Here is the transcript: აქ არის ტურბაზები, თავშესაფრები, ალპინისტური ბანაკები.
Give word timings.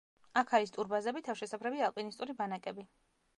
აქ 0.39 0.53
არის 0.57 0.73
ტურბაზები, 0.77 1.21
თავშესაფრები, 1.27 1.85
ალპინისტური 1.89 2.37
ბანაკები. 2.41 2.89